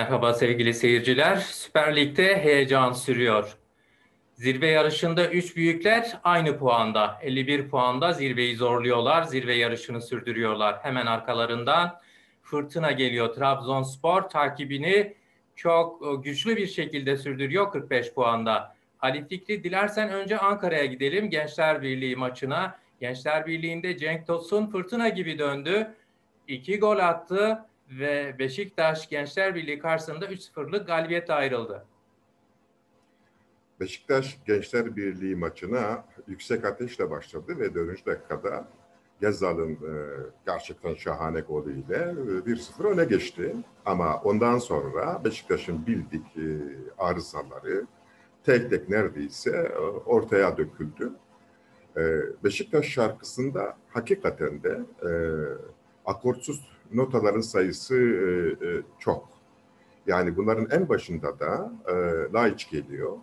Merhaba 0.00 0.34
sevgili 0.34 0.74
seyirciler. 0.74 1.36
Süper 1.36 1.96
Lig'de 1.96 2.36
heyecan 2.42 2.92
sürüyor. 2.92 3.56
Zirve 4.34 4.66
yarışında 4.66 5.30
3 5.30 5.56
büyükler 5.56 6.18
aynı 6.24 6.58
puanda. 6.58 7.18
51 7.22 7.68
puanda 7.68 8.12
zirveyi 8.12 8.56
zorluyorlar. 8.56 9.22
Zirve 9.22 9.54
yarışını 9.54 10.02
sürdürüyorlar. 10.02 10.78
Hemen 10.82 11.06
arkalarından 11.06 12.00
Fırtına 12.42 12.92
geliyor. 12.92 13.34
Trabzonspor 13.34 14.22
takibini 14.22 15.16
çok 15.56 16.06
e, 16.06 16.14
güçlü 16.14 16.56
bir 16.56 16.66
şekilde 16.66 17.16
sürdürüyor 17.16 17.72
45 17.72 18.14
puanda. 18.14 18.76
Ali 19.00 19.28
Fikri 19.28 19.64
dilersen 19.64 20.12
önce 20.12 20.38
Ankara'ya 20.38 20.84
gidelim 20.84 21.30
Gençler 21.30 21.82
Birliği 21.82 22.16
maçına. 22.16 22.78
Gençler 23.00 23.46
Birliği'nde 23.46 23.98
Cenk 23.98 24.26
Tosun 24.26 24.66
fırtına 24.66 25.08
gibi 25.08 25.38
döndü. 25.38 25.94
İki 26.48 26.78
gol 26.78 26.98
attı 26.98 27.69
ve 27.90 28.34
Beşiktaş 28.38 29.08
Gençler 29.08 29.54
Birliği 29.54 29.78
karşısında 29.78 30.26
3-0'lık 30.26 30.86
galibiyet 30.86 31.30
ayrıldı. 31.30 31.84
Beşiktaş 33.80 34.38
Gençler 34.46 34.96
Birliği 34.96 35.36
maçına 35.36 36.04
yüksek 36.26 36.64
ateşle 36.64 37.10
başladı 37.10 37.58
ve 37.58 37.74
dönüş 37.74 38.06
dakikada 38.06 38.68
Gezzal'ın 39.20 39.72
e, 39.72 39.92
gerçekten 40.46 40.94
şahane 40.94 41.40
golüyle 41.40 41.96
e, 41.96 42.50
1-0 42.50 42.84
öne 42.84 43.04
geçti. 43.04 43.56
Ama 43.86 44.16
ondan 44.16 44.58
sonra 44.58 45.24
Beşiktaş'ın 45.24 45.86
bildik 45.86 46.36
e, 46.36 46.46
arızaları 46.98 47.86
tek 48.44 48.70
tek 48.70 48.88
neredeyse 48.88 49.50
e, 49.50 49.78
ortaya 50.06 50.56
döküldü. 50.56 51.12
E, 51.96 52.02
Beşiktaş 52.44 52.86
şarkısında 52.86 53.76
hakikaten 53.88 54.62
de 54.62 54.80
akortsuz 56.06 56.69
notaların 56.92 57.40
sayısı 57.40 57.94
e, 57.94 58.66
e, 58.66 58.82
çok. 58.98 59.28
Yani 60.06 60.36
bunların 60.36 60.68
en 60.70 60.88
başında 60.88 61.40
da 61.40 61.72
e, 61.88 61.94
Laiç 62.32 62.70
geliyor. 62.70 63.16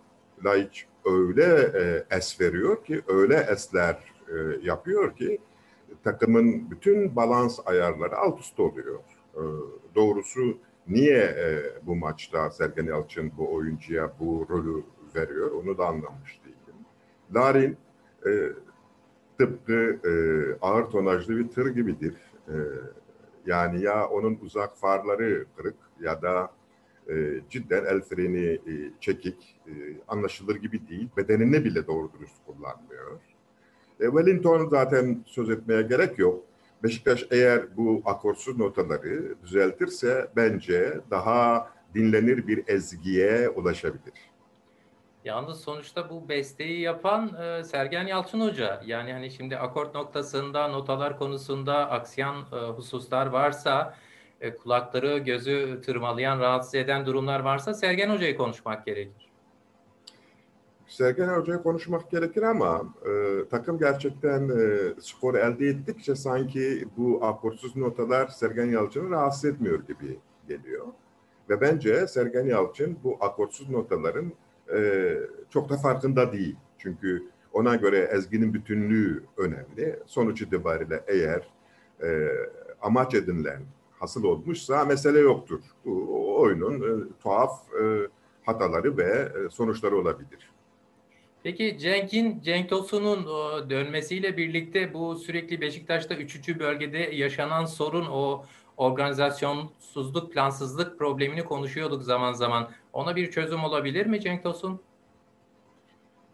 Laiç 0.44 0.86
öyle 1.04 1.72
e, 1.74 2.16
es 2.16 2.40
veriyor 2.40 2.84
ki, 2.84 3.02
öyle 3.08 3.46
esler 3.50 3.98
e, 4.28 4.34
yapıyor 4.62 5.16
ki 5.16 5.38
takımın 6.04 6.70
bütün 6.70 7.16
balans 7.16 7.58
ayarları 7.66 8.16
alt 8.16 8.40
üst 8.40 8.60
oluyor. 8.60 8.98
E, 9.34 9.42
doğrusu 9.94 10.58
niye 10.88 11.18
e, 11.18 11.62
bu 11.86 11.96
maçta 11.96 12.50
Sergen 12.50 12.86
Yalçın 12.86 13.32
bu 13.38 13.54
oyuncuya 13.54 14.12
bu 14.20 14.46
rolü 14.50 14.82
veriyor 15.14 15.50
onu 15.50 15.78
da 15.78 15.86
anlamış 15.86 16.40
değilim. 16.44 16.78
Larin 17.34 17.76
e, 18.26 18.52
tıpkı 19.38 19.98
e, 20.04 20.12
ağır 20.62 20.84
tonajlı 20.84 21.36
bir 21.36 21.48
tır 21.48 21.66
gibidir. 21.66 22.14
E, 22.48 22.56
yani 23.48 23.82
ya 23.82 24.08
onun 24.08 24.38
uzak 24.42 24.76
farları 24.76 25.46
kırık 25.56 25.76
ya 26.00 26.22
da 26.22 26.50
e, 27.10 27.40
cidden 27.50 27.84
el 27.84 28.00
freni 28.00 28.46
e, 28.46 28.72
çekik, 29.00 29.56
e, 29.66 29.72
anlaşılır 30.08 30.56
gibi 30.56 30.88
değil. 30.88 31.08
Bedenini 31.16 31.64
bile 31.64 31.86
doğru 31.86 32.10
dürüst 32.12 32.36
kullanmıyor. 32.46 33.20
E, 34.00 34.04
Wellington 34.04 34.68
zaten 34.68 35.24
söz 35.26 35.50
etmeye 35.50 35.82
gerek 35.82 36.18
yok. 36.18 36.44
Beşiktaş 36.82 37.26
eğer 37.30 37.76
bu 37.76 38.02
akorsuz 38.04 38.58
notaları 38.58 39.34
düzeltirse 39.42 40.30
bence 40.36 41.00
daha 41.10 41.70
dinlenir 41.94 42.46
bir 42.46 42.64
ezgiye 42.66 43.48
ulaşabilir. 43.48 44.14
Yalnız 45.28 45.60
sonuçta 45.60 46.10
bu 46.10 46.28
besteyi 46.28 46.80
yapan 46.80 47.34
e, 47.42 47.64
Sergen 47.64 48.06
Yalçın 48.06 48.40
Hoca. 48.40 48.82
Yani 48.86 49.12
hani 49.12 49.30
şimdi 49.30 49.56
akort 49.56 49.94
noktasında, 49.94 50.68
notalar 50.68 51.18
konusunda 51.18 51.90
aksiyan 51.90 52.36
e, 52.52 52.56
hususlar 52.56 53.26
varsa, 53.26 53.94
e, 54.40 54.56
kulakları, 54.56 55.18
gözü 55.18 55.80
tırmalayan, 55.84 56.40
rahatsız 56.40 56.74
eden 56.74 57.06
durumlar 57.06 57.40
varsa 57.40 57.74
Sergen 57.74 58.10
Hoca'yı 58.10 58.36
konuşmak 58.36 58.86
gerekir. 58.86 59.28
Sergen 60.86 61.28
Hoca'yı 61.28 61.62
konuşmak 61.62 62.10
gerekir 62.10 62.42
ama 62.42 62.94
e, 63.06 63.48
takım 63.48 63.78
gerçekten 63.78 64.48
e, 64.48 64.94
skor 65.00 65.34
elde 65.34 65.66
ettikçe 65.66 66.14
sanki 66.14 66.84
bu 66.96 67.24
akortsuz 67.24 67.76
notalar 67.76 68.28
Sergen 68.28 68.66
Yalçın'ı 68.66 69.10
rahatsız 69.10 69.44
etmiyor 69.44 69.86
gibi 69.86 70.18
geliyor. 70.48 70.86
Ve 71.48 71.60
bence 71.60 72.06
Sergen 72.06 72.46
Yalçın 72.46 72.98
bu 73.04 73.16
akortsuz 73.20 73.70
notaların 73.70 74.32
e, 74.74 75.14
çok 75.50 75.68
da 75.68 75.76
farkında 75.76 76.32
değil. 76.32 76.56
Çünkü 76.78 77.22
ona 77.52 77.76
göre 77.76 77.98
ezginin 78.12 78.54
bütünlüğü 78.54 79.24
önemli. 79.36 79.98
Sonuç 80.06 80.42
itibariyle 80.42 81.04
eğer 81.06 81.48
e, 82.02 82.28
amaç 82.80 83.14
edinilen 83.14 83.62
hasıl 83.98 84.24
olmuşsa 84.24 84.84
mesele 84.84 85.18
yoktur. 85.18 85.60
Bu 85.84 86.40
oyunun 86.40 86.74
e, 86.80 87.08
tuhaf 87.22 87.74
e, 87.82 88.08
hataları 88.42 88.96
ve 88.96 89.04
e, 89.04 89.50
sonuçları 89.50 89.96
olabilir. 89.96 90.50
Peki 91.42 91.78
Cenk'in, 91.78 92.40
Cenk 92.40 92.70
Tosun'un 92.70 93.26
dönmesiyle 93.70 94.36
birlikte 94.36 94.94
bu 94.94 95.16
sürekli 95.16 95.60
Beşiktaş'ta 95.60 96.14
üçüncü 96.14 96.58
bölgede 96.58 96.98
yaşanan 96.98 97.64
sorun 97.64 98.06
o 98.06 98.44
organizasyonsuzluk, 98.76 100.32
plansızlık 100.32 100.98
problemini 100.98 101.44
konuşuyorduk 101.44 102.02
zaman 102.02 102.32
zaman. 102.32 102.70
Ona 102.98 103.16
bir 103.16 103.30
çözüm 103.30 103.64
olabilir 103.64 104.06
mi 104.06 104.20
Cenk 104.20 104.42
Tosun? 104.42 104.80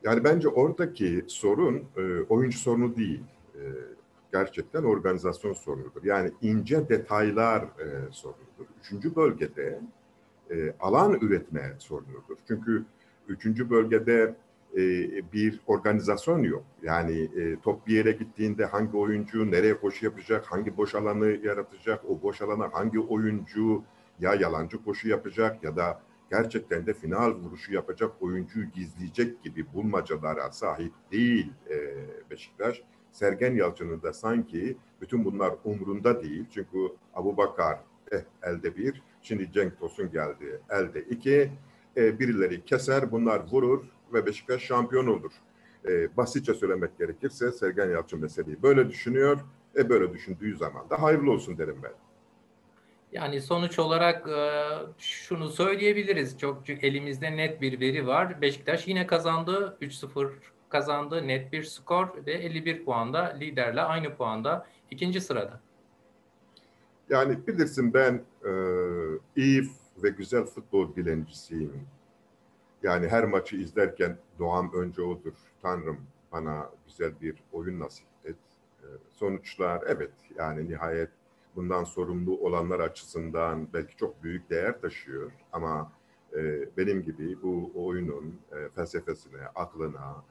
Yani 0.05 0.25
bence 0.25 0.49
oradaki 0.49 1.25
sorun 1.27 1.85
e, 1.97 2.21
oyuncu 2.29 2.59
sorunu 2.59 2.97
değil. 2.97 3.23
E, 3.55 3.61
gerçekten 4.33 4.83
organizasyon 4.83 5.53
sorunudur. 5.53 6.05
Yani 6.05 6.31
ince 6.43 6.89
detaylar 6.89 7.63
e, 7.63 7.87
sorunudur. 8.11 8.67
Üçüncü 8.81 9.17
bölgede 9.17 9.81
e, 10.51 10.75
alan 10.81 11.19
üretme 11.21 11.75
sorunudur. 11.79 12.37
Çünkü 12.49 12.85
üçüncü 13.29 13.71
bölgede 13.71 14.35
e, 14.73 14.83
bir 15.33 15.61
organizasyon 15.67 16.43
yok. 16.43 16.65
Yani 16.83 17.31
e, 17.37 17.61
top 17.61 17.87
bir 17.87 17.95
yere 17.95 18.13
gittiğinde 18.13 18.65
hangi 18.65 18.97
oyuncu 18.97 19.51
nereye 19.51 19.81
koşu 19.81 20.05
yapacak, 20.05 20.47
hangi 20.47 20.77
boş 20.77 20.95
alanı 20.95 21.27
yaratacak, 21.27 22.05
o 22.11 22.23
boş 22.23 22.43
alana 22.43 22.73
hangi 22.73 23.01
oyuncu 23.01 23.83
ya 24.21 24.35
yalancı 24.35 24.85
koşu 24.85 25.09
yapacak 25.09 25.65
ya 25.65 25.77
da 25.77 26.01
gerçekten 26.31 26.87
de 26.87 26.95
final 26.95 27.35
vuruşu 27.35 27.73
yapacak 27.73 28.23
oyuncuyu 28.23 28.71
gizleyecek 28.71 29.43
gibi 29.43 29.67
bulmacalara 29.75 30.53
sahip 30.53 30.93
değil 31.13 31.53
e, 31.71 31.95
Beşiktaş. 32.31 32.83
Sergen 33.13 33.55
Yalçın'ın 33.55 34.03
da 34.03 34.13
sanki 34.13 34.77
bütün 35.01 35.25
bunlar 35.25 35.55
umrunda 35.65 36.23
değil. 36.23 36.45
Çünkü 36.51 36.79
Abu 37.15 37.37
Bakar 37.37 37.79
eh, 38.13 38.21
elde 38.43 38.77
bir, 38.77 39.03
şimdi 39.23 39.53
Cenk 39.53 39.79
Tosun 39.79 40.11
geldi 40.11 40.61
elde 40.71 41.01
iki. 41.03 41.51
E, 41.97 42.19
birileri 42.19 42.65
keser, 42.65 43.13
bunlar 43.13 43.43
vurur 43.53 43.85
ve 44.13 44.27
Beşiktaş 44.27 44.63
şampiyon 44.63 45.07
olur. 45.07 45.33
E, 45.89 46.17
basitçe 46.17 46.55
söylemek 46.55 46.99
gerekirse 46.99 47.53
Sergen 47.53 47.91
Yalçın 47.91 48.21
meseleyi 48.21 48.63
böyle 48.63 48.89
düşünüyor. 48.89 49.41
E 49.77 49.89
böyle 49.89 50.13
düşündüğü 50.13 50.57
zaman 50.57 50.91
da 50.91 51.03
hayırlı 51.03 51.31
olsun 51.31 51.59
derim 51.59 51.77
ben. 51.83 51.93
Yani 53.15 53.41
sonuç 53.41 53.79
olarak 53.79 54.29
e, 54.29 54.63
şunu 54.99 55.49
söyleyebiliriz. 55.49 56.39
Çok 56.39 56.71
elimizde 56.71 57.37
net 57.37 57.61
bir 57.61 57.81
veri 57.81 58.07
var. 58.07 58.43
Beşiktaş 58.43 58.89
yine 58.89 59.07
kazandı. 59.07 59.77
3-0 59.81 60.31
kazandı. 60.69 61.29
Net 61.29 61.53
bir 61.53 61.63
skor 61.63 62.27
ve 62.27 62.33
51 62.33 62.85
puanda 62.85 63.25
liderle 63.25 63.81
aynı 63.81 64.17
puanda 64.17 64.67
ikinci 64.91 65.21
sırada. 65.21 65.61
Yani 67.09 67.47
bilirsin 67.47 67.95
ben 67.95 68.23
e, 68.45 68.53
iyi 69.37 69.69
ve 70.03 70.09
güzel 70.09 70.45
futbol 70.45 70.97
bilencisiyim. 70.97 71.87
Yani 72.83 73.09
her 73.09 73.25
maçı 73.25 73.57
izlerken 73.57 74.19
doğam 74.39 74.73
önce 74.73 75.03
odur. 75.03 75.35
Tanrım 75.63 76.01
bana 76.33 76.71
güzel 76.87 77.13
bir 77.21 77.35
oyun 77.53 77.81
nasip 77.81 78.07
et. 78.25 78.37
E, 78.83 78.87
sonuçlar 79.13 79.83
evet 79.87 80.13
yani 80.39 80.69
nihayet 80.69 81.11
bundan 81.57 81.85
sorumlu 81.85 82.39
olanlar 82.39 82.81
açısından 82.81 83.69
belki 83.73 83.97
çok 83.97 84.23
büyük 84.23 84.51
değer 84.51 84.81
taşıyor. 84.81 85.33
Ama 85.53 85.93
e, 86.37 86.69
benim 86.77 87.03
gibi 87.03 87.43
bu 87.43 87.71
oyunun 87.75 88.41
e, 88.53 88.69
felsefesine, 88.69 89.41
aklına, 89.55 90.25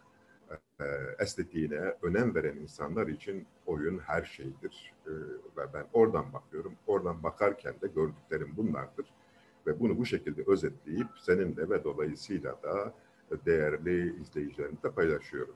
e, 0.79 0.85
estetiğine 1.19 1.95
önem 2.01 2.35
veren 2.35 2.57
insanlar 2.57 3.07
için 3.07 3.47
oyun 3.65 3.99
her 3.99 4.23
şeydir. 4.23 4.93
E, 5.07 5.11
ve 5.57 5.73
ben 5.73 5.85
oradan 5.93 6.33
bakıyorum. 6.33 6.73
Oradan 6.87 7.23
bakarken 7.23 7.73
de 7.81 7.87
gördüklerim 7.87 8.53
bunlardır. 8.57 9.13
Ve 9.67 9.79
bunu 9.79 9.97
bu 9.97 10.05
şekilde 10.05 10.43
özetleyip 10.47 11.07
seninle 11.21 11.69
ve 11.69 11.83
dolayısıyla 11.83 12.63
da 12.63 12.93
değerli 13.45 14.21
izleyicilerimle 14.21 14.91
paylaşıyorum 14.95 15.55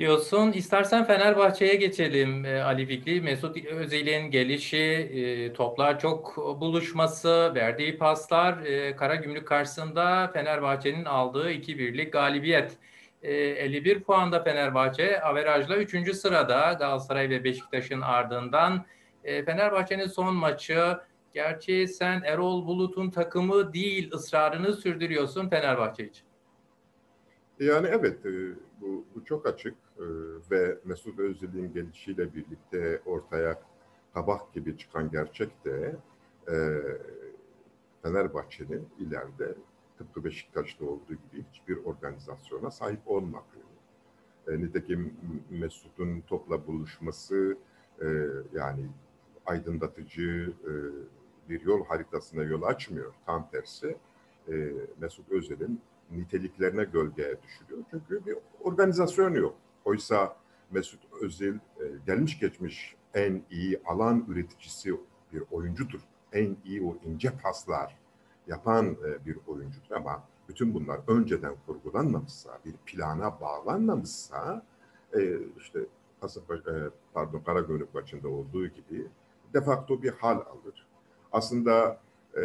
diyorsun. 0.00 0.52
İstersen 0.52 1.04
Fenerbahçe'ye 1.04 1.74
geçelim 1.74 2.44
e, 2.44 2.62
Ali 2.62 2.86
Fikri. 2.86 3.20
Mesut 3.20 3.64
Özil'in 3.64 4.30
gelişi, 4.30 4.76
e, 4.76 5.52
toplar 5.52 5.98
çok 5.98 6.36
buluşması, 6.36 7.52
verdiği 7.54 7.98
paslar, 7.98 8.62
e, 8.62 8.96
Karagümrük 8.96 9.48
karşısında 9.48 10.30
Fenerbahçe'nin 10.32 11.04
aldığı 11.04 11.50
2-1'lik 11.50 12.12
galibiyet. 12.12 12.72
51 13.22 14.00
puanda 14.00 14.42
Fenerbahçe, 14.42 15.20
averajla 15.22 15.76
3. 15.76 16.14
sırada 16.14 16.72
Galatasaray 16.72 17.30
ve 17.30 17.44
Beşiktaş'ın 17.44 18.00
ardından. 18.00 18.86
Fenerbahçe'nin 19.22 20.06
son 20.06 20.34
maçı 20.34 20.96
Gerçi 21.32 21.88
sen 21.88 22.22
Erol 22.24 22.66
Bulut'un 22.66 23.10
takımı 23.10 23.72
değil 23.72 24.10
ısrarını 24.12 24.72
sürdürüyorsun 24.72 25.48
Fenerbahçe 25.48 26.04
için. 26.04 26.24
Yani 27.60 27.88
evet 27.90 28.26
e, 28.26 28.30
bu, 28.80 29.04
bu 29.14 29.24
çok 29.24 29.46
açık 29.46 29.74
e, 29.74 29.89
ve 30.50 30.78
Mesut 30.84 31.18
Özil'in 31.18 31.72
gelişiyle 31.72 32.34
birlikte 32.34 33.00
ortaya 33.06 33.62
kabak 34.14 34.52
gibi 34.52 34.78
çıkan 34.78 35.10
gerçek 35.10 35.64
de 35.64 35.96
e, 36.48 36.80
Fenerbahçe'nin 38.02 38.88
ileride 38.98 39.54
tıpkı 39.98 40.24
Beşiktaş'ta 40.24 40.84
olduğu 40.84 41.14
gibi 41.14 41.44
hiçbir 41.52 41.84
organizasyona 41.84 42.70
sahip 42.70 43.00
olmadığı. 43.06 43.70
nitekim 44.48 45.14
Mesut'un 45.50 46.20
topla 46.20 46.66
buluşması 46.66 47.56
yani 48.52 48.86
aydınlatıcı 49.46 50.52
bir 51.48 51.60
yol 51.60 51.84
haritasına 51.84 52.42
yol 52.42 52.62
açmıyor. 52.62 53.14
Tam 53.26 53.50
tersi 53.50 53.96
Mesut 55.00 55.32
Özil'in 55.32 55.80
niteliklerine 56.10 56.84
gölgeye 56.84 57.42
düşürüyor. 57.42 57.84
Çünkü 57.90 58.26
bir 58.26 58.36
organizasyon 58.60 59.34
yok. 59.34 59.56
Oysa 59.84 60.36
Mesut 60.70 61.00
Özil 61.20 61.54
e, 61.54 61.84
gelmiş 62.06 62.38
geçmiş 62.38 62.96
en 63.14 63.42
iyi 63.50 63.80
alan 63.86 64.24
üreticisi 64.28 64.94
bir 65.32 65.42
oyuncudur. 65.50 66.00
En 66.32 66.56
iyi 66.64 66.82
o 66.82 66.96
ince 67.04 67.30
paslar 67.42 67.96
yapan 68.46 68.86
e, 68.86 69.26
bir 69.26 69.38
oyuncudur 69.46 69.90
ama 69.96 70.24
bütün 70.48 70.74
bunlar 70.74 71.00
önceden 71.08 71.54
kurgulanmamışsa, 71.66 72.58
bir 72.64 72.72
plana 72.72 73.40
bağlanmamışsa 73.40 74.66
e, 75.14 75.38
işte 75.58 75.80
Kasımpaşa, 76.20 76.90
pardon 77.12 77.40
Karagümrük 77.40 77.94
maçında 77.94 78.28
olduğu 78.28 78.66
gibi 78.66 79.06
de 79.54 79.60
facto 79.60 80.02
bir 80.02 80.10
hal 80.10 80.36
alır. 80.36 80.86
Aslında 81.32 82.00
e, 82.36 82.42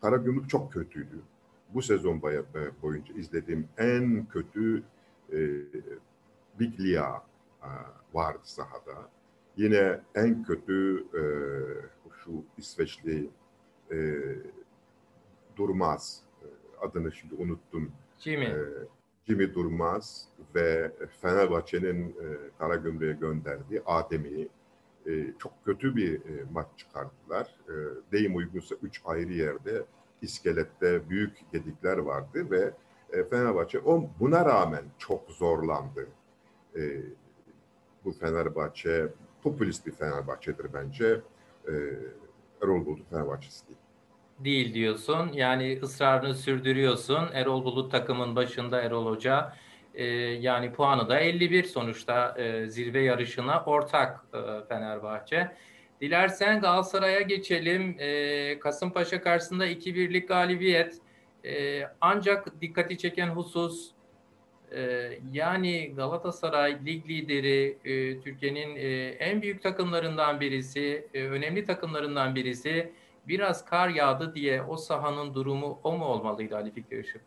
Karagümrük 0.00 0.50
çok 0.50 0.72
kötüydü 0.72 1.20
bu 1.74 1.82
sezon 1.82 2.22
boyunca 2.82 3.14
izlediğim 3.14 3.68
en 3.78 4.26
kötü 4.26 4.82
e, 5.32 5.38
Biglia 6.60 7.22
e, 7.62 7.68
vardı 8.14 8.40
sahada. 8.42 9.10
Yine 9.56 10.00
en 10.14 10.42
kötü 10.42 10.98
e, 11.14 11.22
şu 12.24 12.44
İsveçli 12.58 13.30
e, 13.92 13.96
Durmaz 15.56 16.22
e, 16.42 16.46
adını 16.86 17.12
şimdi 17.12 17.34
unuttum. 17.34 17.92
Jimmy. 18.18 18.44
E, 18.44 18.56
Jimmy 19.26 19.54
Durmaz 19.54 20.28
ve 20.54 20.92
Fenerbahçe'nin 21.20 22.08
e, 22.08 22.26
Karagümrük'e 22.58 23.20
gönderdiği 23.20 23.82
Adem'i 23.86 24.48
e, 25.06 25.32
çok 25.38 25.52
kötü 25.64 25.96
bir 25.96 26.14
e, 26.14 26.44
maç 26.52 26.66
çıkarttılar. 26.76 27.56
E, 27.68 27.74
deyim 28.12 28.36
uygunsa 28.36 28.74
üç 28.82 29.02
ayrı 29.04 29.32
yerde 29.32 29.84
iskelette 30.22 31.10
büyük 31.10 31.52
gedikler 31.52 31.98
vardı 31.98 32.50
ve 32.50 32.72
e, 33.12 33.24
Fenerbahçe 33.24 33.80
o 33.80 34.10
buna 34.20 34.44
rağmen 34.44 34.84
çok 34.98 35.30
zorlandı. 35.30 36.08
E, 36.76 36.82
bu 38.04 38.12
Fenerbahçe 38.12 39.08
popülist 39.42 39.86
bir 39.86 39.92
Fenerbahçe'dir 39.92 40.66
bence. 40.74 41.20
E, 41.68 41.72
Erol 42.62 42.86
Bulut 42.86 43.10
Fenerbahçesi 43.10 43.68
değil. 43.68 43.78
Değil 44.38 44.74
diyorsun. 44.74 45.30
Yani 45.32 45.78
ısrarını 45.82 46.34
sürdürüyorsun. 46.34 47.28
Erol 47.32 47.64
Bulut 47.64 47.92
takımın 47.92 48.36
başında 48.36 48.82
Erol 48.82 49.06
Hoca. 49.06 49.52
E, 49.94 50.04
yani 50.04 50.72
puanı 50.72 51.08
da 51.08 51.20
51 51.20 51.64
sonuçta 51.64 52.38
e, 52.38 52.66
zirve 52.66 53.00
yarışına 53.00 53.64
ortak 53.64 54.24
e, 54.34 54.38
Fenerbahçe. 54.68 55.52
Dilersen 56.00 56.60
Galatasaray'a 56.60 57.20
geçelim. 57.20 57.96
E, 57.98 58.58
Kasımpaşa 58.58 59.20
karşısında 59.20 59.66
2-1'lik 59.66 60.28
galibiyet. 60.28 60.98
E, 61.44 61.82
ancak 62.00 62.60
dikkati 62.60 62.98
çeken 62.98 63.28
husus 63.28 63.95
yani 65.32 65.94
Galatasaray 65.96 66.86
lig 66.86 67.08
lideri, 67.08 67.78
e, 67.84 68.20
Türkiye'nin 68.20 68.76
e, 68.76 69.08
en 69.08 69.42
büyük 69.42 69.62
takımlarından 69.62 70.40
birisi, 70.40 71.08
e, 71.14 71.28
önemli 71.28 71.64
takımlarından 71.64 72.34
birisi. 72.34 72.92
Biraz 73.28 73.64
kar 73.64 73.88
yağdı 73.88 74.34
diye 74.34 74.62
o 74.62 74.76
sahanın 74.76 75.34
durumu 75.34 75.78
o 75.84 75.98
mu 75.98 76.04
olmalıydı 76.04 76.56
Ali 76.56 76.70
Fikri 76.70 77.00
Işık? 77.00 77.20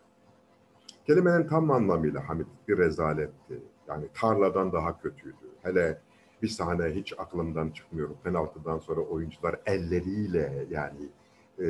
Kelimenin 1.07 1.47
tam 1.47 1.71
anlamıyla 1.71 2.29
Hamit 2.29 2.47
bir 2.67 2.77
rezaletti. 2.77 3.59
Yani 3.87 4.05
tarladan 4.13 4.71
daha 4.71 5.01
kötüydü. 5.01 5.35
Hele 5.63 6.01
bir 6.41 6.47
sahne 6.47 6.95
hiç 6.95 7.13
aklımdan 7.17 7.69
çıkmıyor. 7.69 8.09
Penaltıdan 8.23 8.77
sonra 8.79 9.01
oyuncular 9.01 9.55
elleriyle 9.65 10.65
yani 10.69 11.09
e, 11.59 11.65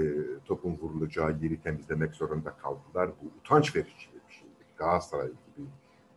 topun 0.45 0.77
vurulacağı 0.81 1.37
yeri 1.41 1.61
temizlemek 1.61 2.15
zorunda 2.15 2.49
kaldılar. 2.49 3.09
Bu 3.21 3.31
utanç 3.39 3.75
verici. 3.75 4.18
Galatasaray 4.79 5.27
gibi 5.27 5.67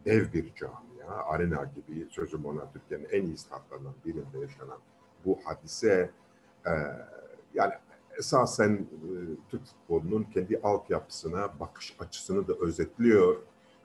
dev 0.05 0.32
bir 0.32 0.55
camia, 0.55 1.25
arena 1.25 1.64
gibi 1.64 2.06
sözüm 2.11 2.44
ona 2.44 2.73
Türkiye'nin 2.73 3.09
en 3.12 3.26
iyi 3.26 3.37
statlarından 3.37 3.94
birinde 4.05 4.38
yaşanan 4.38 4.79
bu 5.25 5.38
hadise 5.44 6.11
e, 6.67 6.70
yani 7.55 7.73
esasen 8.19 8.73
e, 8.73 9.11
Türk 9.49 9.67
futbolunun 9.67 10.23
kendi 10.23 10.61
altyapısına 10.62 11.61
bakış 11.61 11.97
açısını 11.99 12.49
da 12.49 12.53
özetliyor. 12.61 13.37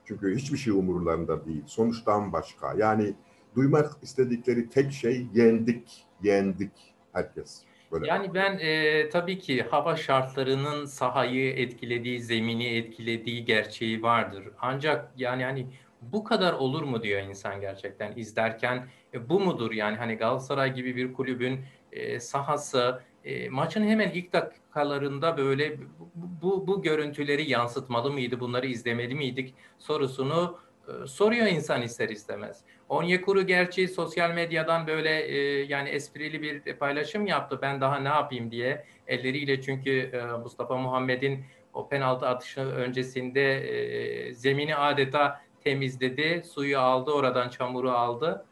Çünkü 0.06 0.36
hiçbir 0.36 0.58
şey 0.58 0.74
umurlarında 0.74 1.46
değil. 1.46 1.64
Sonuçtan 1.66 2.34
başka. 2.34 2.74
Yani 2.74 3.16
duymak 3.56 3.98
istedikleri 4.02 4.70
tek 4.70 4.92
şey 4.92 5.28
yendik, 5.34 6.08
yendik 6.22 6.96
herkes. 7.14 7.67
Böyle. 7.92 8.08
Yani 8.08 8.34
ben 8.34 8.60
e, 8.62 9.10
tabii 9.10 9.40
ki 9.40 9.64
hava 9.64 9.96
şartlarının 9.96 10.86
sahayı 10.86 11.54
etkilediği, 11.54 12.22
zemini 12.22 12.66
etkilediği 12.66 13.46
gerçeği 13.46 14.04
vardır. 14.04 14.44
Ancak 14.62 15.12
yani 15.18 15.44
hani 15.44 15.68
bu 16.02 16.24
kadar 16.24 16.54
olur 16.54 16.84
mu 16.84 17.04
diyor 17.04 17.22
insan 17.22 17.62
gerçekten 17.62 18.14
izlerken. 18.16 18.88
E, 19.14 19.30
bu 19.30 19.40
mudur 19.40 19.72
yani 19.72 19.98
hani 19.98 20.16
Galatasaray 20.16 20.74
gibi 20.74 20.96
bir 20.96 21.14
kulübün 21.14 21.60
e, 21.92 22.20
sahası 22.20 23.02
e, 23.24 23.50
maçın 23.50 23.84
hemen 23.84 24.10
ilk 24.10 24.34
dakikalarında 24.34 25.38
böyle 25.38 25.78
bu, 25.80 26.42
bu, 26.42 26.68
bu 26.68 26.82
görüntüleri 26.82 27.50
yansıtmalı 27.50 28.12
mıydı, 28.12 28.40
bunları 28.40 28.68
izlemeli 28.68 29.16
miydik 29.16 29.54
sorusunu 29.78 30.58
soruyor 31.06 31.48
insan 31.48 31.82
ister 31.82 32.10
istemez. 32.10 32.64
Onyekuru 32.90 33.42
gerçi 33.42 33.88
sosyal 33.88 34.34
medyadan 34.34 34.88
böyle 34.88 35.20
e, 35.20 35.38
yani 35.64 35.90
esprili 35.90 36.42
bir 36.42 36.74
paylaşım 36.74 37.28
yaptı. 37.28 37.60
Ben 37.62 37.82
daha 37.82 38.00
ne 38.00 38.08
yapayım 38.08 38.52
diye 38.52 38.86
elleriyle 39.08 39.62
çünkü 39.62 39.92
e, 39.92 40.38
Mustafa 40.38 40.78
Muhammed'in 40.78 41.46
o 41.74 41.90
penaltı 41.90 42.28
atışı 42.28 42.62
öncesinde 42.62 43.54
e, 43.54 44.34
zemini 44.34 44.76
adeta 44.76 45.42
temizledi. 45.64 46.44
Suyu 46.46 46.80
aldı 46.80 47.12
oradan 47.12 47.50
çamuru 47.50 47.92
aldı. 47.92 48.46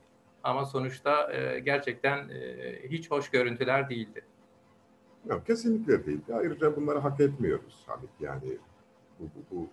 Ama 0.44 0.66
sonuçta 0.66 1.34
e, 1.34 1.60
gerçekten 1.60 2.30
e, 2.30 2.76
hiç 2.90 3.12
hoş 3.12 3.30
görüntüler 3.30 3.90
değildi. 3.90 4.22
Yok, 5.30 5.46
kesinlikle 5.46 6.06
değil. 6.06 6.22
Ayrıca 6.34 6.76
bunları 6.76 7.00
hak 7.00 7.20
etmiyoruz 7.20 7.84
Hamit. 7.86 8.10
Yani 8.20 8.58
bu, 9.20 9.24
bu, 9.24 9.56
bu 9.56 9.70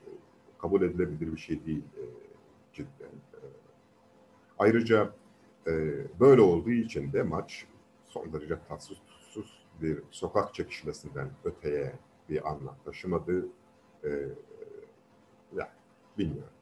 kabul 0.59 0.83
edilebilir 0.83 1.33
bir 1.33 1.41
şey 1.41 1.67
değil 1.67 1.83
e. 1.97 2.32
Ayrıca 4.59 5.11
e, 5.67 5.73
böyle 6.21 6.41
olduğu 6.41 6.71
için 6.71 7.13
de 7.13 7.23
maç 7.23 7.67
son 8.09 8.33
derece 8.33 8.59
tatsız 8.69 8.97
tutsuz 9.07 9.63
bir 9.83 9.99
sokak 10.11 10.55
çekişmesinden 10.55 11.31
öteye 11.45 11.93
bir 12.29 12.49
anlam 12.51 12.77
taşımadı. 12.85 13.47
E, 14.05 14.09
ya 15.57 15.73
bilmiyorum. 16.19 16.53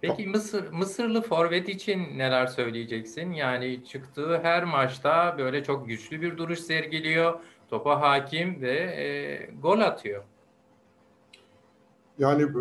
Peki 0.00 0.26
Mısır 0.26 0.72
Mısırlı 0.72 1.22
forvet 1.22 1.68
için 1.68 2.18
neler 2.18 2.46
söyleyeceksin? 2.46 3.32
Yani 3.32 3.84
çıktığı 3.84 4.38
her 4.42 4.64
maçta 4.64 5.38
böyle 5.38 5.64
çok 5.64 5.88
güçlü 5.88 6.20
bir 6.20 6.36
duruş 6.36 6.58
sergiliyor. 6.58 7.40
Topa 7.70 8.00
hakim 8.00 8.60
ve 8.60 8.76
e, 8.78 9.46
gol 9.62 9.80
atıyor. 9.80 10.24
Yani 12.18 12.54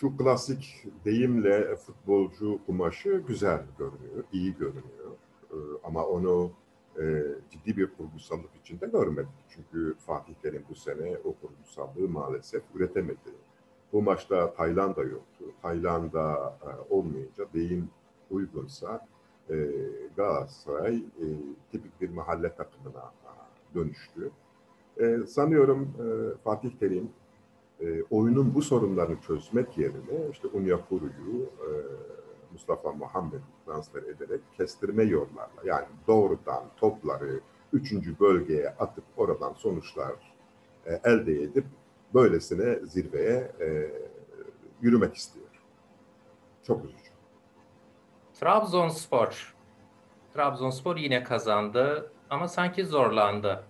şu 0.00 0.16
klasik 0.16 0.84
deyimle 1.04 1.76
futbolcu 1.76 2.58
kumaşı 2.66 3.22
güzel 3.28 3.62
görünüyor, 3.78 4.24
iyi 4.32 4.56
görünüyor. 4.56 5.12
Ee, 5.50 5.56
ama 5.84 6.06
onu 6.06 6.50
e, 7.00 7.24
ciddi 7.50 7.76
bir 7.76 7.86
kurgusallık 7.96 8.50
içinde 8.60 8.86
görmedik. 8.86 9.30
Çünkü 9.48 9.94
Fatih 9.98 10.34
Terim 10.34 10.64
bu 10.70 10.74
sene 10.74 11.16
o 11.24 11.34
kurgusallığı 11.34 12.08
maalesef 12.08 12.62
üretemedi. 12.74 13.30
Bu 13.92 14.02
maçta 14.02 14.54
Tayland'a 14.54 15.02
yoktu. 15.02 15.44
Tayland'a 15.62 16.58
e, 16.62 16.94
olmayınca 16.94 17.44
deyim 17.54 17.88
uygunsa 18.30 19.06
e, 19.50 19.70
Galatasaray 20.16 20.96
e, 20.96 21.26
tipik 21.72 22.00
bir 22.00 22.10
mahalle 22.10 22.54
takımına 22.54 23.12
dönüştü. 23.74 24.30
E, 24.96 25.18
sanıyorum 25.26 25.94
e, 25.98 26.36
Fatih 26.44 26.70
Terim 26.70 27.10
e, 27.82 28.02
oyunun 28.10 28.54
bu 28.54 28.62
sorunlarını 28.62 29.20
çözmek 29.20 29.78
yerine 29.78 30.28
işte 30.32 30.48
Unyakuru'yu 30.48 31.42
e, 31.42 31.68
Mustafa 32.52 32.92
Muhammed 32.92 33.40
transfer 33.66 34.02
ederek 34.02 34.40
kestirme 34.56 35.02
yollarla 35.02 35.62
yani 35.64 35.86
doğrudan 36.06 36.64
topları 36.76 37.40
üçüncü 37.72 38.20
bölgeye 38.20 38.68
atıp 38.68 39.04
oradan 39.16 39.52
sonuçlar 39.52 40.14
e, 40.86 41.00
elde 41.04 41.42
edip 41.42 41.64
böylesine 42.14 42.86
zirveye 42.86 43.52
e, 43.60 43.90
yürümek 44.80 45.14
istiyor. 45.14 45.46
Çok 46.62 46.84
üzücü. 46.84 47.10
Trabzonspor. 48.40 49.54
Trabzonspor 50.34 50.96
yine 50.96 51.24
kazandı 51.24 52.12
ama 52.30 52.48
sanki 52.48 52.86
zorlandı. 52.86 53.64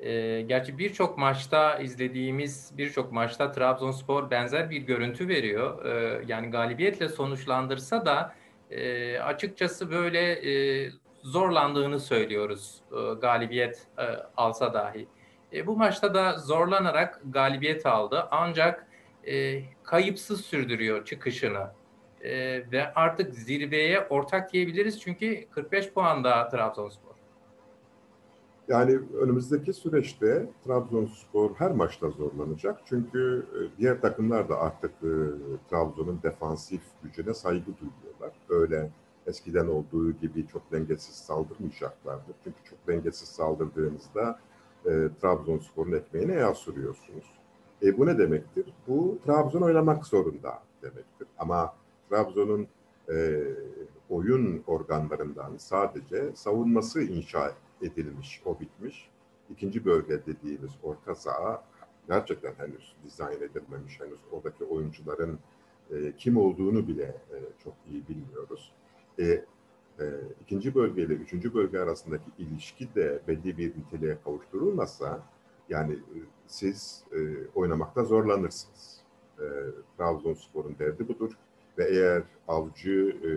E, 0.00 0.40
gerçi 0.42 0.78
birçok 0.78 1.18
maçta 1.18 1.78
izlediğimiz 1.78 2.72
birçok 2.78 3.12
maçta 3.12 3.52
Trabzonspor 3.52 4.30
benzer 4.30 4.70
bir 4.70 4.82
görüntü 4.82 5.28
veriyor. 5.28 5.84
E, 5.84 6.22
yani 6.26 6.50
galibiyetle 6.50 7.08
sonuçlandırsa 7.08 8.06
da 8.06 8.34
e, 8.70 9.18
açıkçası 9.18 9.90
böyle 9.90 10.32
e, 10.32 10.90
zorlandığını 11.22 12.00
söylüyoruz 12.00 12.80
e, 12.92 13.14
galibiyet 13.14 13.86
e, 13.98 14.02
alsa 14.36 14.74
dahi. 14.74 15.08
E, 15.52 15.66
bu 15.66 15.76
maçta 15.76 16.14
da 16.14 16.38
zorlanarak 16.38 17.20
galibiyet 17.24 17.86
aldı 17.86 18.28
ancak 18.30 18.86
e, 19.26 19.62
kayıpsız 19.82 20.44
sürdürüyor 20.44 21.04
çıkışını. 21.04 21.66
E, 22.20 22.30
ve 22.72 22.94
artık 22.94 23.34
zirveye 23.34 24.00
ortak 24.00 24.52
diyebiliriz 24.52 25.00
çünkü 25.00 25.48
45 25.50 25.92
puanda 25.92 26.48
Trabzonspor. 26.48 27.09
Yani 28.70 28.98
önümüzdeki 29.20 29.72
süreçte 29.72 30.46
Trabzonspor 30.64 31.54
her 31.54 31.72
maçta 31.72 32.10
zorlanacak. 32.10 32.80
Çünkü 32.84 33.46
e, 33.54 33.78
diğer 33.78 34.00
takımlar 34.00 34.48
da 34.48 34.58
artık 34.58 34.90
e, 34.90 35.12
Trabzon'un 35.70 36.20
defansif 36.22 36.80
gücüne 37.02 37.34
saygı 37.34 37.66
duyuyorlar. 37.66 38.32
Öyle 38.48 38.90
eskiden 39.26 39.66
olduğu 39.66 40.12
gibi 40.12 40.46
çok 40.46 40.72
dengesiz 40.72 41.14
saldırmayacaklardır. 41.14 42.34
Çünkü 42.44 42.58
çok 42.70 42.78
dengesiz 42.88 43.28
saldırdığınızda 43.28 44.38
e, 44.86 45.08
Trabzonspor'un 45.20 45.92
ekmeğine 45.92 46.34
yağ 46.34 46.54
sürüyorsunuz. 46.54 47.24
E, 47.82 47.98
bu 47.98 48.06
ne 48.06 48.18
demektir? 48.18 48.66
Bu 48.88 49.18
Trabzon 49.26 49.62
oynamak 49.62 50.06
zorunda 50.06 50.62
demektir. 50.82 51.28
Ama 51.38 51.74
Trabzon'un 52.10 52.66
e, 53.12 53.42
oyun 54.10 54.62
organlarından 54.66 55.56
sadece 55.56 56.30
savunması 56.34 57.02
inşa 57.02 57.52
edilmiş, 57.82 58.42
o 58.44 58.60
bitmiş. 58.60 59.10
İkinci 59.50 59.84
bölge 59.84 60.26
dediğimiz 60.26 60.70
orta 60.82 61.14
saha 61.14 61.64
gerçekten 62.08 62.54
henüz 62.54 62.94
dizayn 63.04 63.42
edilmemiş, 63.42 64.00
henüz 64.00 64.20
oradaki 64.32 64.64
oyuncuların 64.64 65.38
e, 65.90 66.12
kim 66.16 66.36
olduğunu 66.36 66.88
bile 66.88 67.04
e, 67.04 67.36
çok 67.64 67.74
iyi 67.90 68.08
bilmiyoruz. 68.08 68.72
E, 69.18 69.24
e, 69.24 69.44
ikinci 70.42 70.74
bölge 70.74 71.02
ile 71.02 71.14
üçüncü 71.14 71.54
bölge 71.54 71.78
arasındaki 71.78 72.30
ilişki 72.38 72.94
de 72.94 73.20
belli 73.28 73.58
bir 73.58 73.68
niteliğe 73.78 74.18
kavuşturulmazsa 74.24 75.22
yani 75.68 75.92
e, 75.92 76.18
siz 76.46 77.04
e, 77.12 77.18
oynamakta 77.54 78.04
zorlanırsınız. 78.04 79.00
E, 79.38 79.44
Trabzonspor'un 79.96 80.76
derdi 80.78 81.08
budur 81.08 81.36
ve 81.78 81.84
eğer 81.84 82.22
avcı 82.48 83.16
e, 83.24 83.30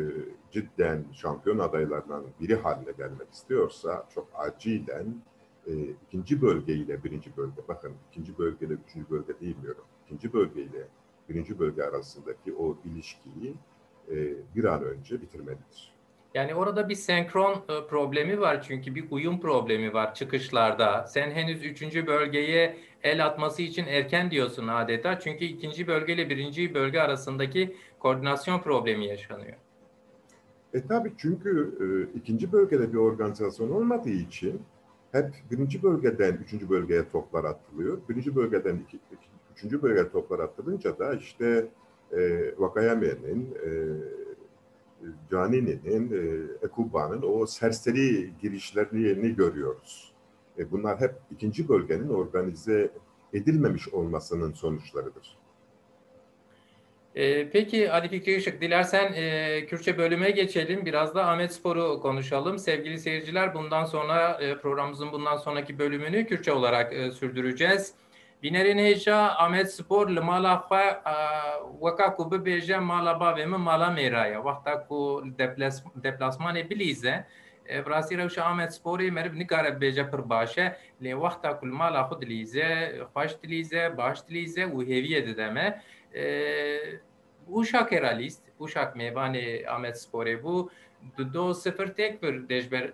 cidden 0.52 1.06
şampiyon 1.14 1.60
adaylarından 1.60 2.24
biri 2.42 2.56
haline 2.56 2.92
gelmek 2.92 3.32
istiyorsa 3.32 4.08
çok 4.16 4.28
acilen 4.36 5.16
e, 5.68 5.72
ikinci 6.08 6.42
bölge 6.42 6.74
ile 6.74 7.04
birinci 7.04 7.38
bölge, 7.38 7.62
bakın 7.68 7.94
ikinci 8.12 8.38
bölge 8.38 8.66
ile 8.66 8.74
üçüncü 8.74 9.10
bölge 9.10 9.40
değilmiyorum. 9.42 9.84
İkinci 10.06 10.34
bölge 10.34 10.62
ile 10.62 10.88
birinci 11.30 11.60
bölge 11.60 11.84
arasındaki 11.84 12.56
o 12.56 12.78
ilişkiyi 12.86 13.56
e, 14.12 14.16
bir 14.56 14.64
an 14.64 14.84
önce 14.84 15.22
bitirmelidir. 15.22 15.94
Yani 16.34 16.56
orada 16.56 16.90
bir 16.90 16.96
senkron 16.96 17.54
e, 17.54 17.88
problemi 17.88 18.42
var 18.42 18.62
çünkü 18.62 18.96
bir 18.96 19.06
uyum 19.12 19.42
problemi 19.42 19.94
var 19.94 20.14
çıkışlarda. 20.14 21.08
Sen 21.08 21.32
henüz 21.32 21.64
üçüncü 21.64 22.08
bölgeye 22.08 22.78
el 23.04 23.26
atması 23.26 23.62
için 23.62 23.86
erken 23.86 24.32
diyorsun 24.32 24.68
adeta. 24.68 25.20
Çünkü 25.20 25.46
ikinci 25.46 25.88
bölge 25.88 26.14
ile 26.14 26.30
birinci 26.30 26.74
bölge 26.74 27.00
arasındaki 27.00 27.76
koordinasyon 28.04 28.62
problemi 28.62 29.06
yaşanıyor. 29.06 29.58
E 30.74 30.88
tabii 30.88 31.14
çünkü 31.18 31.78
e, 31.82 32.18
ikinci 32.18 32.52
bölgede 32.52 32.94
bir 32.94 32.98
organizasyon 32.98 33.70
olmadığı 33.70 34.10
için 34.10 34.62
hep 35.12 35.26
birinci 35.52 35.84
bölgeden 35.84 36.34
üçüncü 36.34 36.70
bölgeye 36.70 37.10
toplar 37.10 37.44
atılıyor. 37.44 37.98
Birinci 38.10 38.36
bölgeden 38.36 38.76
iki, 38.76 39.00
üçüncü 39.56 39.82
bölgeye 39.82 40.10
toplar 40.10 40.40
atılınca 40.40 41.00
da 41.00 41.14
işte 41.14 41.68
e, 42.12 42.52
Vakayame'nin, 42.58 43.56
e, 43.66 43.70
Canini'nin, 45.32 46.12
e, 46.12 46.66
Ekuba'nın 46.66 47.22
o 47.22 47.46
serseri 47.46 48.34
girişlerini 48.42 49.36
görüyoruz. 49.36 50.14
E, 50.58 50.72
bunlar 50.72 51.00
hep 51.00 51.16
ikinci 51.32 51.70
bölgenin 51.70 52.10
organize 52.10 52.92
edilmemiş 53.34 53.90
olmasının 53.90 54.52
sonuçlarıdır. 54.54 55.43
Ee, 57.17 57.51
peki 57.51 57.93
Ali 57.93 58.09
Fikri 58.09 58.35
Işık, 58.35 58.61
dilersen 58.61 59.13
e, 59.13 59.67
Kürtçe 59.67 59.99
bölüme 59.99 60.31
geçelim. 60.31 60.87
Biraz 60.87 61.15
da 61.15 61.27
Ahmet 61.27 61.53
Spor'u 61.53 62.01
konuşalım. 62.01 62.59
Sevgili 62.59 62.99
seyirciler, 62.99 63.55
bundan 63.55 63.85
sonra 63.85 64.39
e, 64.41 64.59
programımızın 64.59 65.13
bundan 65.13 65.37
sonraki 65.37 65.79
bölümünü 65.79 66.27
Kürtçe 66.27 66.53
olarak 66.53 66.93
e, 66.93 67.11
sürdüreceğiz. 67.11 67.95
Binerin 68.43 68.79
heja 68.79 69.17
Ahmet 69.17 69.75
Spor 69.75 70.11
li 70.11 70.21
mala 70.21 70.55
xwe 70.55 71.03
weka 71.81 72.17
ku 72.17 72.23
bibêje 72.23 72.79
mala 72.79 73.11
bavê 73.11 73.47
min 73.47 73.61
mala 73.61 73.87
mêraya. 73.87 74.43
Wexta 74.43 74.87
ku 74.87 75.25
deplasmanê 76.05 76.71
bilîze, 76.71 77.25
براستی 77.69 78.17
روش 78.17 78.39
آمد 78.39 78.69
سپوری 78.69 79.11
مرب 79.11 79.35
نکاره 79.35 79.71
بیجه 79.71 80.03
پر 80.03 80.21
باشه 80.21 80.77
لی 81.01 81.13
وقتا 81.13 81.53
کل 81.53 81.69
مالا 81.69 82.03
خود 82.03 82.25
لیزه 82.25 82.93
خوش 83.13 83.31
لیزه 83.45 83.89
باش 83.89 84.19
لیزه 84.29 84.65
و 84.65 84.81
هیویه 84.81 85.21
ددمه 85.21 85.75
Uşak 87.48 87.94
realist, 87.94 88.42
Uşak 88.60 88.96
meyvanê 88.96 89.68
Amet 89.68 89.96
Sporê 89.96 90.42
bû 90.44 90.70
di 91.18 91.34
do 91.34 91.54
sifir 91.54 91.88
tek 91.88 92.24
bir 92.24 92.34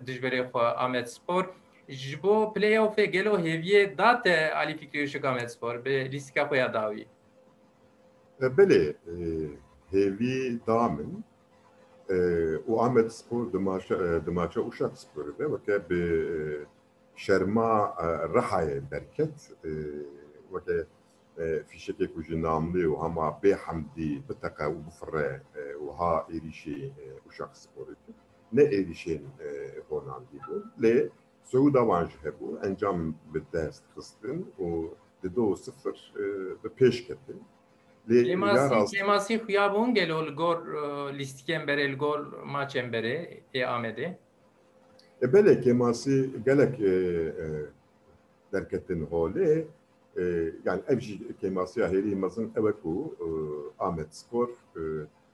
dijberê 0.06 0.46
xwe 0.48 0.60
Amet 0.60 1.10
Spor. 1.10 1.44
Ji 1.88 2.22
bo 2.22 2.52
playoffê 2.56 3.04
gelo 3.04 3.38
hêviyê 3.38 3.98
date 3.98 4.54
alî 4.54 4.76
fikrî 4.76 5.04
Uşak 5.04 5.24
Amet 5.24 5.50
Spor. 5.52 5.84
Bi 5.84 6.12
lîstika 6.12 6.42
xwe 6.42 6.56
ya 6.56 6.74
dawî. 6.74 7.06
Belê 8.40 8.94
hêvî 9.92 10.58
damin 10.66 11.24
û 12.68 12.80
Amet 12.80 13.12
Spor 13.12 13.52
di 14.26 14.30
maça 14.30 14.60
Uşak 14.60 14.92
Sporê 14.92 15.38
de 15.38 15.44
weke 15.44 15.90
bi 15.90 16.02
şerma 17.16 17.94
Rihayê 18.34 18.90
derket 18.90 19.34
weke 20.52 20.86
فیشکی 21.67 22.07
کجی 22.15 22.35
ناملی 22.35 22.85
و 22.85 22.95
هما 22.95 23.31
به 23.41 23.55
حمدی 23.55 24.23
بتقه 24.29 24.65
و 24.65 24.73
بفره 24.73 25.41
و 25.87 25.91
ها 25.91 26.25
ایریشی 26.29 26.93
و 27.27 27.31
شخص 27.31 27.63
سپوریت 27.63 27.97
نه 28.53 28.61
ایریشین 28.61 29.21
هوناندی 29.91 30.39
بود 30.47 30.63
لی 30.77 31.11
سعود 31.43 31.77
آوانج 31.77 32.09
هبو 32.25 32.57
انجام 32.63 33.15
به 33.33 33.41
دست 33.53 33.83
خستن 33.97 34.39
و 34.39 34.87
دو 35.35 35.55
صفر 35.55 35.91
به 36.63 36.69
پیش 36.69 37.03
کتن 37.03 37.39
Kemasi, 38.09 38.97
Kemasi 38.97 39.39
xuyabun 39.39 39.93
gel 39.93 40.11
ol 40.13 40.27
gol 40.37 40.59
listiken 41.17 41.67
bere 41.67 41.81
el 41.81 41.97
gol 41.97 42.25
maç 42.45 42.75
embere 42.75 43.41
e 43.53 43.65
amede. 43.65 44.17
E 45.21 45.33
bele 45.33 45.61
Kemasi 45.61 46.29
gelek 46.45 46.79
derketin 48.53 49.05
hole 49.05 49.65
yani 50.64 50.82
ev 50.88 50.98
jî 51.00 51.14
kêmasiya 51.40 51.88
herî 51.88 52.14
mezin 52.14 52.46
ew 52.58 52.72
ku 52.82 52.94
Ahmet 53.78 54.14
Skor 54.14 54.48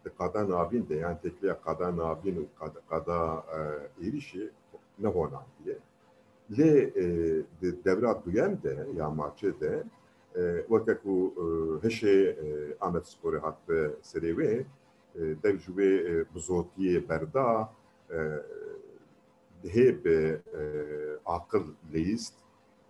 di 0.04 0.10
qada 0.18 0.42
navîn 0.48 0.88
de 0.88 0.94
yani 0.94 1.18
tekliya 1.22 1.60
qada 1.66 1.88
navîn 1.96 2.36
û 2.42 2.44
qada 2.90 3.20
êrişê 4.06 4.44
nehonahiye. 4.98 5.78
Lê 6.56 6.72
di 7.60 7.84
devra 7.84 8.22
duyem 8.24 8.52
de 8.62 8.86
ya 8.96 9.06
maçê 9.20 9.60
de 9.60 9.72
weke 10.70 10.94
ku 11.02 11.14
hişê 11.84 12.16
Ahmet 12.80 13.04
Skorê 13.12 13.38
hat 13.38 13.58
serê 14.02 14.32
wê 14.40 14.64
dev 15.42 15.58
ji 15.58 15.72
wê 15.78 15.90
bizotiyê 16.34 17.08
berda 17.08 17.48
dihê 19.64 20.04
bi 20.04 20.18
aqil 21.26 21.66
lîst 21.94 22.34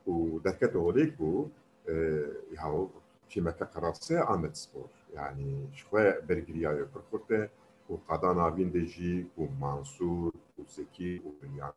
û 0.07 0.15
derkete 0.45 0.79
holêk 0.79 1.13
bû 1.21 1.49
ee, 1.89 2.23
yahu 2.57 2.91
kıymete 3.33 3.65
kararsa 3.75 4.21
Ahmet 4.21 4.59
Spor. 4.59 4.89
Yani 5.17 5.45
şüphe 5.75 6.21
bergiriyayı 6.29 6.87
kurkurte, 6.93 7.51
ku 7.89 8.01
Kadan 8.09 8.37
Avinde 8.37 8.87
jî, 8.87 9.27
ku 9.37 9.49
Mansur, 9.61 10.33
ku 10.57 10.65
Zeki, 10.67 11.23
ku 11.23 11.35
Bünyan, 11.43 11.73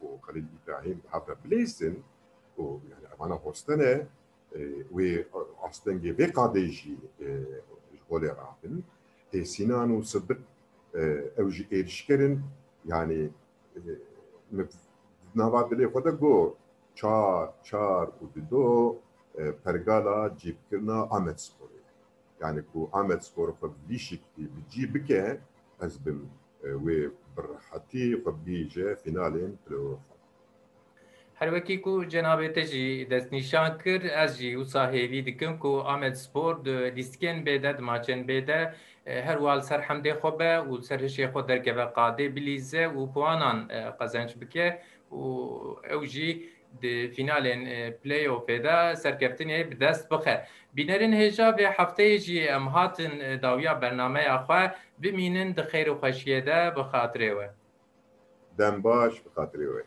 ku 0.00 0.18
Halil 0.22 0.44
İbrahim, 0.62 1.02
hatta 1.08 1.36
bileysin, 1.44 2.02
ku 2.56 2.80
yani 2.90 3.20
bana 3.20 3.34
hostane, 3.34 4.06
ve 4.92 5.26
aslenge 5.62 6.18
ve 6.18 6.32
kadeji 6.32 6.96
gole 8.10 8.28
rabin, 8.28 8.84
e, 9.32 9.38
e, 9.38 9.40
e 9.40 9.44
Sinan 9.44 9.96
u 9.96 10.02
Sıddık 10.02 10.40
e, 10.94 11.00
evji 11.36 11.66
erişkerin, 11.72 12.40
yani 12.86 13.30
nava 15.34 15.70
bile 15.70 15.92
koda 15.92 16.10
go, 16.10 16.56
çar, 16.94 17.50
çar, 17.64 18.18
kudido, 18.18 18.96
e, 19.38 19.52
pergala 19.64 20.36
cîbkirina 20.38 20.98
Amedsporê. 21.16 21.82
Yani 22.40 22.62
ku 22.72 22.90
vî 23.88 23.98
şeklî 23.98 24.44
bi 24.44 24.60
cî 24.70 24.94
bike 24.94 25.40
ez 25.82 26.06
bim 26.06 26.28
e, 26.64 26.68
rehetî 27.38 28.04
xwe 28.14 28.32
bîje 28.46 28.88
finalên 29.04 29.52
playoff. 29.64 30.00
Her 31.34 31.48
wekî 31.48 31.82
ku 31.82 32.04
cenabê 32.04 32.52
te 32.52 32.62
jî 32.66 33.10
destnîşan 33.10 33.78
kir, 33.78 34.02
ez 34.04 34.38
jî 34.38 34.50
wisa 34.58 34.92
dikim 34.92 35.58
ku 35.58 35.82
Amed 35.86 36.14
Spor 36.14 36.64
di 36.64 36.70
lîstikên 36.96 37.46
bêde, 37.46 37.78
di 37.78 37.82
maçên 37.82 38.28
bêde 38.28 38.74
her 39.04 39.38
wal 39.44 39.60
ser 39.60 39.80
hemdê 39.80 40.12
xwe 40.20 40.38
be 40.38 40.52
û 40.70 40.82
ser 40.82 41.00
hişê 41.00 41.24
xwe 41.32 41.48
derkeve 41.48 41.86
qadê 41.96 42.26
bilîze 42.36 42.84
û 42.98 43.12
puanan 43.12 43.58
qezenç 43.98 44.30
bike 44.40 44.82
û 45.12 45.22
ew 45.94 46.02
د 46.82 47.06
فینالین 47.16 47.90
پلی 47.90 48.24
اوف 48.26 48.46
پیدا 48.46 48.94
سرکپتنی 48.94 49.64
به 49.64 49.74
دست 49.74 50.08
بخه. 50.08 50.42
بینرین 50.74 51.14
هجا 51.14 51.52
به 51.52 51.68
هفته 51.78 52.18
جی 52.18 52.48
ام 52.48 52.68
هاتن 52.68 53.36
داویا 53.36 53.74
برنامه 53.74 54.20
اخوا 54.20 54.68
بمینن 55.02 55.52
د 55.52 55.62
خیر 55.62 55.90
و 55.90 55.94
خوشیه 55.94 56.40
ده 56.40 56.70
به 56.70 56.82
خاطر 56.82 57.34
و 57.34 57.48
دم 58.58 58.82
باش 58.82 59.20
به 59.20 59.30
خاطر 59.34 59.58
و 59.58 59.82